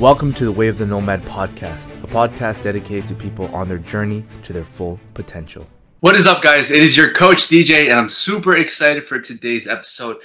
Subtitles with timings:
[0.00, 3.78] Welcome to the Way of the Nomad podcast, a podcast dedicated to people on their
[3.78, 5.68] journey to their full potential.
[6.00, 6.72] What is up, guys?
[6.72, 10.16] It is your coach DJ, and I'm super excited for today's episode.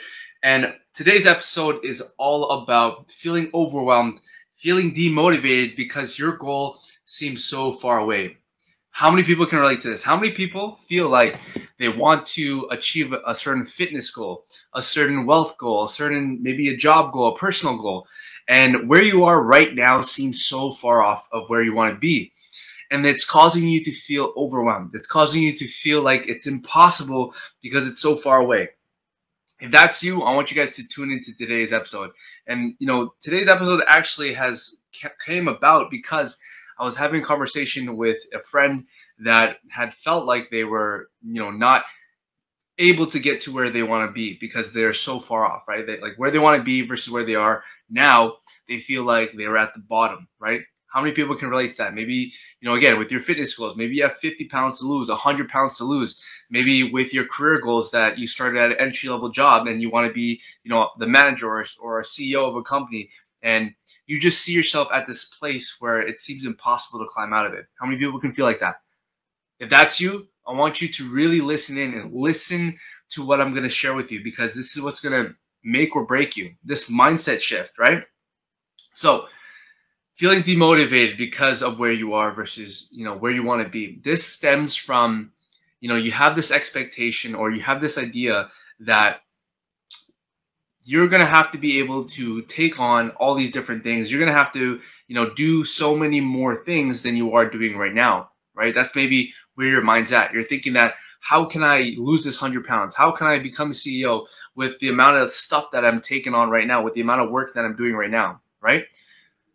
[0.42, 4.22] And today's episode is all about feeling overwhelmed,
[4.58, 8.38] feeling demotivated because your goal seems so far away.
[9.00, 10.04] How many people can relate to this?
[10.04, 11.40] How many people feel like
[11.78, 14.44] they want to achieve a certain fitness goal,
[14.76, 18.06] a certain wealth goal, a certain maybe a job goal, a personal goal,
[18.50, 21.98] and where you are right now seems so far off of where you want to
[21.98, 22.34] be.
[22.92, 24.92] And it's causing you to feel overwhelmed.
[24.94, 28.68] It's causing you to feel like it's impossible because it's so far away.
[29.62, 32.12] If that's you, I want you guys to tune into today's episode.
[32.48, 34.76] And you know, today's episode actually has
[35.26, 36.38] came about because
[36.80, 38.86] I was having a conversation with a friend
[39.20, 41.84] that had felt like they were, you know, not
[42.78, 45.86] able to get to where they want to be because they're so far off, right?
[45.86, 48.38] They, like where they want to be versus where they are now,
[48.70, 50.62] they feel like they're at the bottom, right?
[50.88, 51.94] How many people can relate to that?
[51.94, 55.10] Maybe, you know, again, with your fitness goals, maybe you have 50 pounds to lose,
[55.10, 56.20] 100 pounds to lose.
[56.50, 59.92] Maybe with your career goals that you started at an entry level job and you
[59.92, 63.10] want to be, you know, the manager or, or a CEO of a company
[63.42, 63.74] and
[64.06, 67.54] you just see yourself at this place where it seems impossible to climb out of
[67.54, 67.66] it.
[67.80, 68.76] How many people can feel like that?
[69.60, 72.78] If that's you, I want you to really listen in and listen
[73.12, 75.96] to what I'm going to share with you because this is what's going to make
[75.96, 76.54] or break you.
[76.64, 78.04] This mindset shift, right?
[78.94, 79.28] So,
[80.16, 84.00] feeling demotivated because of where you are versus, you know, where you want to be.
[84.04, 85.32] This stems from,
[85.80, 88.50] you know, you have this expectation or you have this idea
[88.82, 89.22] that
[90.90, 94.10] you're going to have to be able to take on all these different things.
[94.10, 97.48] You're going to have to, you know, do so many more things than you are
[97.48, 98.74] doing right now, right?
[98.74, 100.34] That's maybe where your mind's at.
[100.34, 102.96] You're thinking that how can I lose this 100 pounds?
[102.96, 106.50] How can I become a CEO with the amount of stuff that I'm taking on
[106.50, 108.86] right now, with the amount of work that I'm doing right now, right?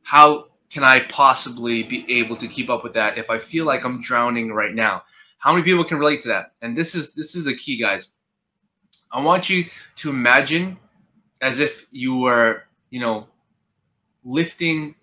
[0.04, 3.84] How can I possibly be able to keep up with that if I feel like
[3.84, 5.02] I'm drowning right now?
[5.38, 6.52] How many people can relate to that?
[6.62, 8.06] And this is this is the key, guys.
[9.10, 9.64] I want you
[9.96, 10.78] to imagine
[11.44, 13.26] as if you were, you know,
[14.24, 14.94] lifting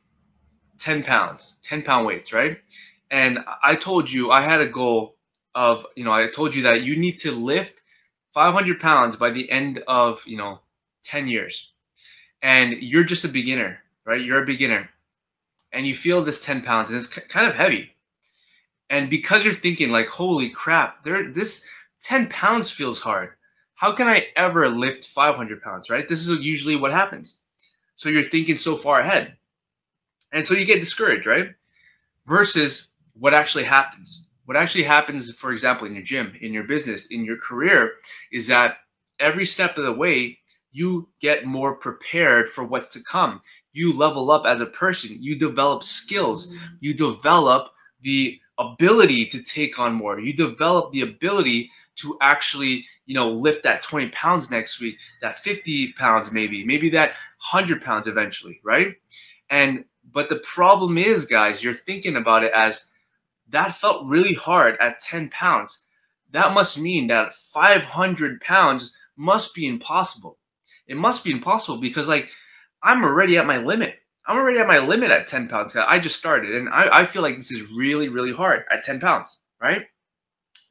[0.79, 2.57] 10 pounds, 10 pound weights, right?
[3.11, 5.17] And I told you I had a goal
[5.53, 7.83] of, you know, I told you that you need to lift
[8.33, 10.61] 500 pounds by the end of, you know,
[11.03, 11.73] 10 years.
[12.41, 14.19] And you're just a beginner, right?
[14.19, 14.89] You're a beginner.
[15.71, 17.91] And you feel this 10 pounds and it's kind of heavy.
[18.89, 21.67] And because you're thinking like, holy crap, there, this
[22.01, 23.29] 10 pounds feels hard.
[23.81, 26.07] How can I ever lift 500 pounds, right?
[26.07, 27.41] This is usually what happens.
[27.95, 29.37] So you're thinking so far ahead.
[30.31, 31.47] And so you get discouraged, right?
[32.27, 34.27] Versus what actually happens.
[34.45, 37.93] What actually happens, for example, in your gym, in your business, in your career,
[38.31, 38.77] is that
[39.19, 40.37] every step of the way,
[40.71, 43.41] you get more prepared for what's to come.
[43.73, 45.17] You level up as a person.
[45.19, 46.53] You develop skills.
[46.53, 46.65] Mm-hmm.
[46.81, 47.71] You develop
[48.03, 50.19] the ability to take on more.
[50.19, 55.39] You develop the ability to actually, you know, lift that 20 pounds next week, that
[55.39, 57.09] 50 pounds maybe, maybe that
[57.51, 58.95] 100 pounds eventually, right?
[59.49, 62.85] And but the problem is, guys, you're thinking about it as
[63.49, 65.85] that felt really hard at 10 pounds.
[66.31, 70.37] That must mean that 500 pounds must be impossible.
[70.87, 72.29] It must be impossible because, like,
[72.81, 73.95] I'm already at my limit.
[74.25, 75.75] I'm already at my limit at 10 pounds.
[75.75, 78.99] I just started and I, I feel like this is really, really hard at 10
[78.99, 79.85] pounds, right?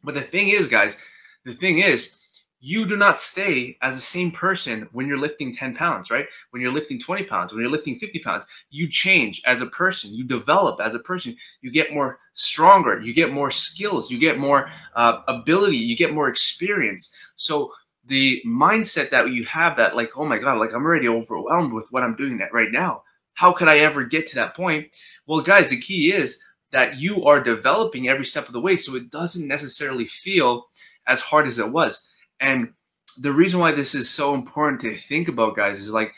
[0.02, 0.96] But the thing is, guys,
[1.44, 2.16] the thing is,
[2.62, 6.26] you do not stay as the same person when you're lifting 10 pounds, right?
[6.50, 10.12] When you're lifting 20 pounds, when you're lifting 50 pounds, you change as a person,
[10.12, 14.38] you develop as a person, you get more stronger, you get more skills, you get
[14.38, 17.16] more uh, ability, you get more experience.
[17.34, 17.72] So
[18.04, 21.90] the mindset that you have that like, oh my God, like I'm already overwhelmed with
[21.90, 23.04] what I'm doing that right now.
[23.32, 24.88] How could I ever get to that point?
[25.26, 26.40] Well, guys, the key is
[26.72, 28.76] that you are developing every step of the way.
[28.76, 30.68] So it doesn't necessarily feel
[31.10, 32.06] as hard as it was
[32.40, 32.72] and
[33.18, 36.14] the reason why this is so important to think about, guys, is like,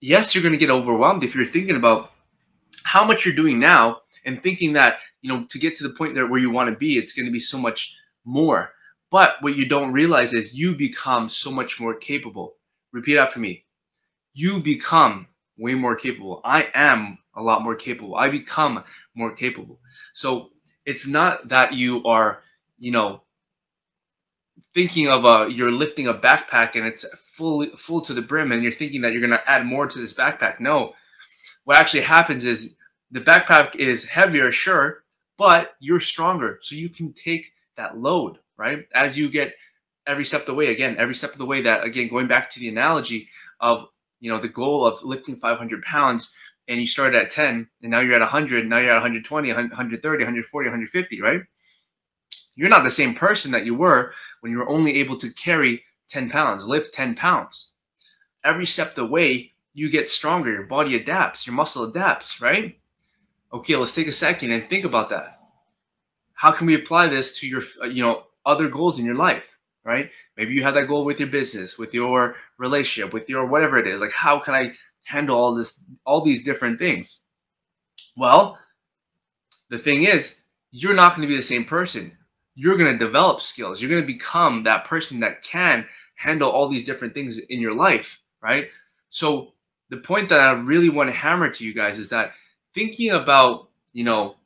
[0.00, 2.12] yes, you're going to get overwhelmed if you're thinking about
[2.84, 6.14] how much you're doing now and thinking that, you know, to get to the point
[6.14, 8.70] there where you want to be, it's going to be so much more.
[9.10, 12.54] But what you don't realize is you become so much more capable.
[12.92, 13.64] Repeat after me.
[14.32, 15.26] You become
[15.58, 16.40] way more capable.
[16.44, 18.14] I am a lot more capable.
[18.14, 18.84] I become
[19.14, 19.80] more capable.
[20.14, 20.50] So
[20.86, 22.42] it's not that you are,
[22.78, 23.22] you know,
[24.74, 28.62] thinking of a you're lifting a backpack and it's full full to the brim and
[28.62, 30.60] you're thinking that you're going to add more to this backpack.
[30.60, 30.92] No.
[31.64, 32.76] What actually happens is
[33.10, 35.04] the backpack is heavier sure
[35.38, 36.58] but you're stronger.
[36.62, 38.86] So you can take that load right?
[38.94, 39.54] As you get
[40.06, 42.50] every step of the way again every step of the way that again going back
[42.50, 43.28] to the analogy
[43.60, 43.84] of
[44.20, 46.34] you know the goal of lifting 500 pounds
[46.70, 50.24] and you started at 10 and now you're at 100, now you're at 120, 130,
[50.24, 51.40] 140, 150, right?
[52.54, 55.82] You're not the same person that you were when you were only able to carry
[56.08, 57.72] 10 pounds, lift 10 pounds.
[58.44, 62.78] Every step of the way, you get stronger, your body adapts, your muscle adapts, right?
[63.52, 65.38] Okay, let's take a second and think about that.
[66.34, 69.44] How can we apply this to your, uh, you know, other goals in your life,
[69.84, 70.10] right?
[70.36, 73.86] Maybe you have that goal with your business, with your relationship, with your whatever it
[73.86, 74.00] is.
[74.00, 74.72] Like, how can I
[75.04, 77.20] handle all this, all these different things?
[78.16, 78.58] Well,
[79.68, 80.40] the thing is,
[80.70, 82.16] you're not going to be the same person.
[82.54, 83.80] You're going to develop skills.
[83.80, 87.74] You're going to become that person that can handle all these different things in your
[87.74, 88.68] life, right?
[89.08, 89.54] So
[89.88, 92.32] the point that I really want to hammer to you guys is that
[92.74, 94.36] thinking about, you know,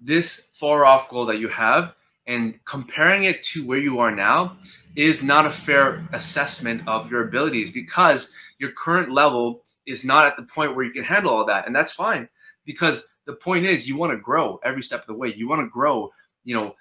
[0.00, 1.94] this far off goal that you have
[2.26, 4.56] and comparing it to where you are now
[4.96, 10.36] is not a fair assessment of your abilities because your current level is not at
[10.36, 12.28] the point where you can handle all that and that's fine
[12.64, 15.60] because the point is you want to grow every step of the way you want
[15.60, 16.10] to grow
[16.44, 16.74] you know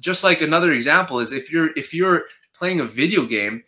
[0.00, 3.62] just like another example is if you're if you're playing a video game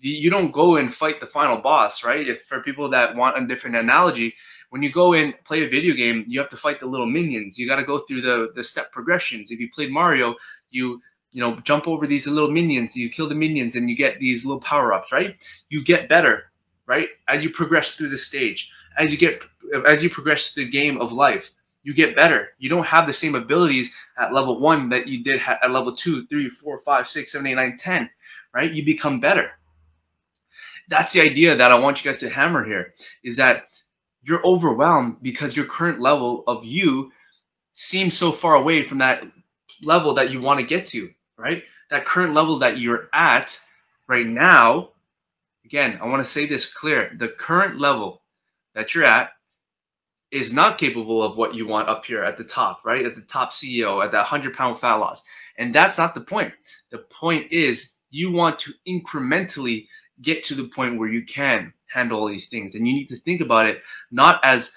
[0.00, 3.46] you don't go and fight the final boss right if for people that want a
[3.46, 4.34] different analogy
[4.74, 7.56] when you go and play a video game, you have to fight the little minions.
[7.56, 9.52] You got to go through the the step progressions.
[9.52, 10.34] If you played Mario,
[10.70, 11.00] you
[11.30, 14.44] you know jump over these little minions, you kill the minions, and you get these
[14.44, 15.12] little power ups.
[15.12, 15.36] Right?
[15.68, 16.50] You get better,
[16.86, 17.06] right?
[17.28, 18.68] As you progress through the stage,
[18.98, 19.44] as you get
[19.86, 21.52] as you progress through the game of life,
[21.84, 22.48] you get better.
[22.58, 26.26] You don't have the same abilities at level one that you did at level two,
[26.26, 28.10] three, four, five, six, seven, eight, nine, ten.
[28.52, 28.72] Right?
[28.72, 29.52] You become better.
[30.88, 32.94] That's the idea that I want you guys to hammer here.
[33.22, 33.66] Is that
[34.22, 37.12] you're overwhelmed because your current level of you
[37.74, 39.22] seems so far away from that
[39.82, 41.62] level that you want to get to, right?
[41.90, 43.58] That current level that you're at
[44.06, 44.90] right now.
[45.64, 47.14] Again, I want to say this clear.
[47.18, 48.22] The current level
[48.74, 49.30] that you're at
[50.30, 53.06] is not capable of what you want up here at the top, right?
[53.06, 55.22] At the top CEO, at that 100 pound fat loss.
[55.58, 56.52] And that's not the point.
[56.90, 59.86] The point is you want to incrementally
[60.22, 62.74] get to the point where you can handle all these things.
[62.74, 64.76] And you need to think about it not as,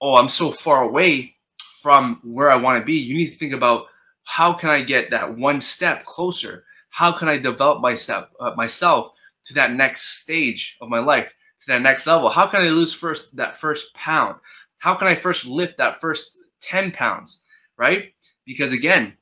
[0.00, 1.36] oh, I'm so far away
[1.82, 2.94] from where I want to be.
[2.94, 3.86] You need to think about
[4.24, 6.64] how can I get that one step closer?
[6.88, 9.12] How can I develop my step, uh, myself
[9.46, 12.28] to that next stage of my life, to that next level?
[12.28, 14.36] How can I lose first that first pound?
[14.84, 17.42] How can I first lift that first 10 pounds,
[17.78, 18.12] right?
[18.44, 19.14] Because again,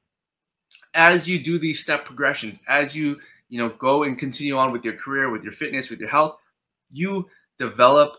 [0.92, 4.84] as you do these step progressions, as you you know go and continue on with
[4.84, 6.34] your career, with your fitness, with your health,
[6.90, 7.28] you
[7.60, 8.14] develop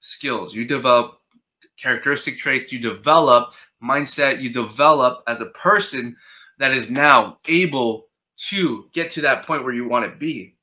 [0.00, 1.20] skills, you develop
[1.80, 6.16] characteristic traits, you develop mindset, you develop as a person
[6.58, 8.08] that is now able
[8.48, 10.56] to get to that point where you want to be.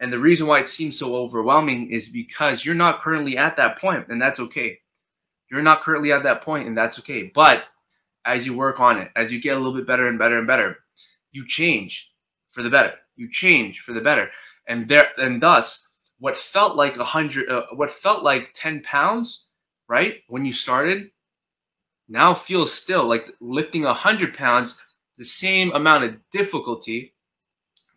[0.00, 3.78] And the reason why it seems so overwhelming is because you're not currently at that
[3.78, 4.78] point, and that's okay.
[5.50, 7.30] You're not currently at that point, and that's okay.
[7.34, 7.64] But
[8.24, 10.46] as you work on it, as you get a little bit better and better and
[10.46, 10.78] better,
[11.30, 12.10] you change
[12.50, 12.94] for the better.
[13.14, 14.30] You change for the better,
[14.68, 15.86] and there and thus
[16.18, 19.48] what felt like a hundred, uh, what felt like 10 pounds,
[19.88, 20.22] right?
[20.28, 21.10] When you started,
[22.08, 24.78] now feels still like lifting a hundred pounds,
[25.18, 27.14] the same amount of difficulty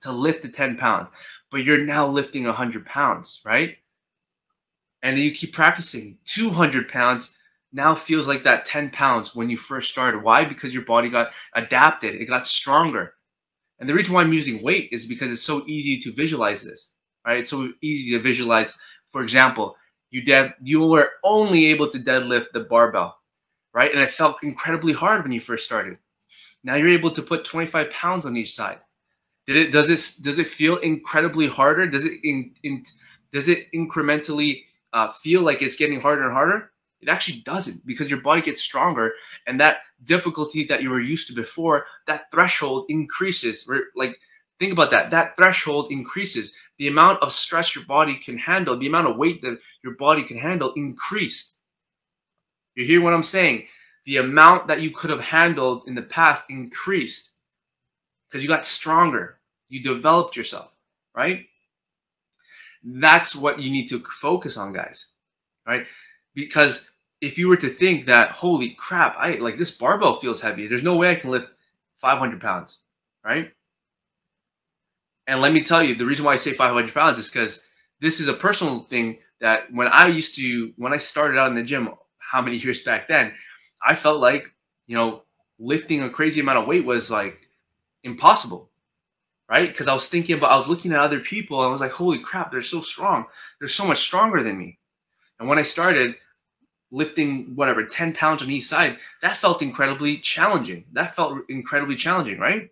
[0.02, 1.08] to lift the 10 pounds,
[1.52, 3.78] but you're now lifting a hundred pounds, right?
[5.02, 7.38] And you keep practicing 200 pounds
[7.72, 10.24] now feels like that 10 pounds when you first started.
[10.24, 10.46] Why?
[10.46, 13.14] Because your body got adapted, it got stronger.
[13.80, 16.94] And the reason why I'm using weight is because it's so easy to visualize this
[17.26, 17.40] right?
[17.40, 18.78] It's so easy to visualize.
[19.12, 19.76] For example,
[20.12, 23.18] you dead you were only able to deadlift the barbell,
[23.74, 23.92] right?
[23.92, 25.98] And it felt incredibly hard when you first started.
[26.64, 28.80] Now you're able to put 25 pounds on each side.
[29.48, 31.88] Did it does it does it feel incredibly harder?
[31.88, 32.86] Does it in, in
[33.32, 36.72] does it incrementally uh, feel like it's getting harder and harder?
[37.02, 39.14] It actually doesn't because your body gets stronger
[39.48, 43.70] and that difficulty that you were used to before, that threshold increases.
[43.96, 44.18] Like
[44.60, 45.12] think about that.
[45.12, 49.42] That threshold increases the amount of stress your body can handle, the amount of weight
[49.42, 51.58] that your body can handle increased.
[52.76, 53.68] You hear what I'm saying?
[54.06, 57.32] The amount that you could have handled in the past increased
[58.28, 59.40] because you got stronger.
[59.68, 60.72] You developed yourself,
[61.16, 61.46] right?
[62.84, 65.08] That's what you need to focus on, guys,
[65.68, 65.86] right?
[66.40, 66.90] Because
[67.22, 70.68] if you were to think that, holy crap, I like this barbell feels heavy.
[70.68, 71.50] There's no way I can lift
[71.98, 72.80] 500 pounds,
[73.24, 73.52] right?
[75.28, 77.62] And let me tell you, the reason why I say 500 pounds is because
[78.00, 81.56] this is a personal thing that when I used to, when I started out in
[81.56, 83.34] the gym, how many years back then,
[83.86, 84.46] I felt like,
[84.88, 85.24] you know,
[85.60, 87.38] lifting a crazy amount of weight was like
[88.04, 88.70] impossible,
[89.50, 89.70] right?
[89.70, 91.92] Because I was thinking about, I was looking at other people, and I was like,
[91.92, 93.26] holy crap, they're so strong.
[93.60, 94.80] They're so much stronger than me.
[95.40, 96.16] And when I started,
[96.92, 100.86] lifting whatever 10 pounds on each side, that felt incredibly challenging.
[100.94, 102.72] That felt incredibly challenging, right?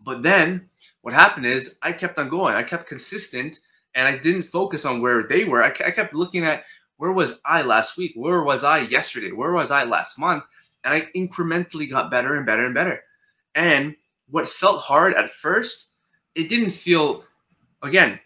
[0.00, 0.68] But then
[1.02, 2.54] what happened is I kept on going.
[2.54, 3.58] I kept consistent
[3.94, 5.62] and I didn't focus on where they were.
[5.62, 6.64] I, I kept looking at
[6.96, 8.12] where was I last week?
[8.14, 9.32] Where was I yesterday?
[9.32, 10.44] Where was I last month?
[10.84, 13.02] And I incrementally got better and better and better.
[13.54, 13.96] And
[14.28, 15.86] what felt hard at first,
[16.34, 17.24] it didn't feel,
[17.82, 18.20] again,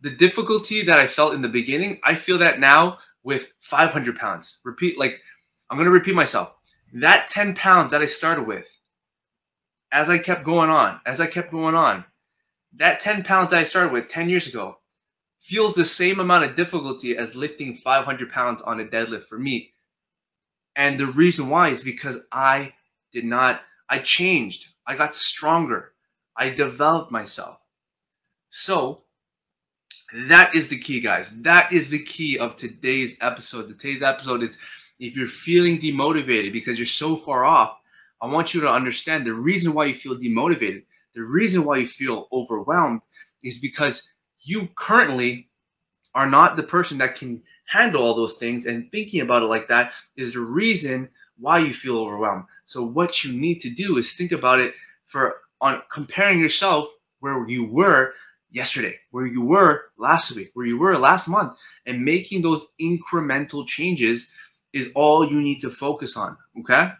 [0.00, 2.98] the difficulty that I felt in the beginning, I feel that now
[3.28, 4.60] with 500 pounds.
[4.64, 5.20] Repeat, like,
[5.68, 6.54] I'm going to repeat myself.
[6.94, 8.64] That 10 pounds that I started with,
[9.92, 12.06] as I kept going on, as I kept going on,
[12.78, 14.78] that 10 pounds that I started with 10 years ago
[15.42, 19.74] feels the same amount of difficulty as lifting 500 pounds on a deadlift for me.
[20.74, 22.72] And the reason why is because I
[23.12, 24.68] did not, I changed.
[24.86, 25.92] I got stronger.
[26.34, 27.58] I developed myself.
[28.48, 29.02] So
[30.12, 31.30] that is the key, guys.
[31.42, 33.68] That is the key of today's episode.
[33.68, 34.58] Today's episode is
[34.98, 37.78] if you're feeling demotivated because you're so far off,
[38.20, 40.84] I want you to understand the reason why you feel demotivated,
[41.14, 43.02] the reason why you feel overwhelmed
[43.42, 44.10] is because
[44.40, 45.48] you currently
[46.14, 48.66] are not the person that can handle all those things.
[48.66, 52.44] And thinking about it like that is the reason why you feel overwhelmed.
[52.64, 54.74] So, what you need to do is think about it
[55.06, 56.88] for on comparing yourself
[57.20, 58.14] where you were
[58.50, 61.54] yesterday, where you were last week, where you were last month,
[61.86, 64.32] and making those incremental changes
[64.72, 66.36] is all you need to focus on.
[66.60, 66.90] Okay?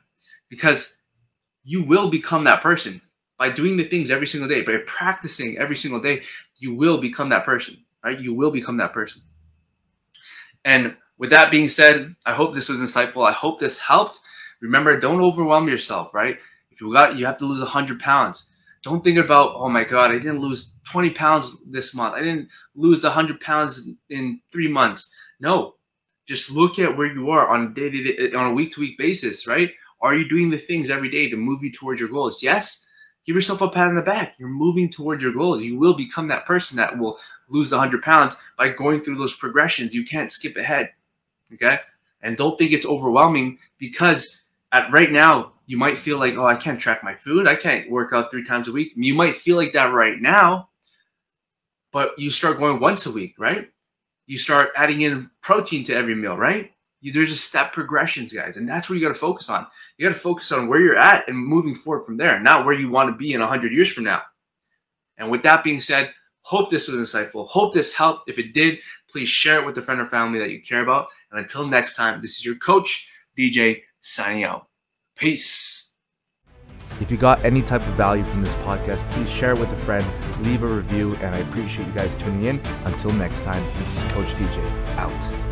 [0.48, 0.98] Because
[1.64, 3.00] you will become that person
[3.38, 6.22] by doing the things every single day, by practicing every single day.
[6.56, 8.18] You will become that person, right?
[8.18, 9.22] You will become that person.
[10.64, 13.28] And with that being said, I hope this was insightful.
[13.28, 14.18] I hope this helped.
[14.60, 16.38] Remember, don't overwhelm yourself, right?
[16.70, 18.48] If you got, you have to lose 100 pounds
[18.82, 22.14] don't think about, oh my God, I didn't lose 20 pounds this month.
[22.14, 25.12] I didn't lose the 100 pounds in three months.
[25.40, 25.74] No,
[26.26, 28.80] just look at where you are on a day to day, on a week to
[28.80, 29.72] week basis, right?
[30.00, 32.42] Are you doing the things every day to move you towards your goals?
[32.42, 32.84] Yes.
[33.26, 34.36] Give yourself a pat on the back.
[34.38, 35.60] You're moving towards your goals.
[35.60, 37.18] You will become that person that will
[37.48, 39.94] lose 100 pounds by going through those progressions.
[39.94, 40.92] You can't skip ahead.
[41.52, 41.78] Okay.
[42.22, 44.38] And don't think it's overwhelming because
[44.72, 47.46] at right now you might feel like, oh, I can't track my food.
[47.46, 48.92] I can't work out three times a week.
[48.96, 50.70] You might feel like that right now,
[51.92, 53.68] but you start going once a week, right?
[54.26, 56.72] You start adding in protein to every meal, right?
[57.02, 59.66] You, there's just step progressions, guys, and that's where you got to focus on.
[59.98, 62.74] You got to focus on where you're at and moving forward from there, not where
[62.74, 64.22] you want to be in 100 years from now.
[65.18, 67.46] And with that being said, hope this was insightful.
[67.46, 68.30] Hope this helped.
[68.30, 68.78] If it did,
[69.10, 71.08] please share it with a friend or family that you care about.
[71.30, 73.06] And until next time, this is your coach,
[73.36, 74.67] DJ, signing out.
[75.18, 75.94] Peace.
[77.00, 79.76] If you got any type of value from this podcast, please share it with a
[79.78, 80.06] friend,
[80.44, 82.60] leave a review, and I appreciate you guys tuning in.
[82.84, 84.58] Until next time, this is Coach DJ
[84.96, 85.47] out.